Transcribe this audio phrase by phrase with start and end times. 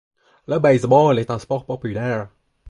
[0.47, 2.27] Le baseball est un sport populaire.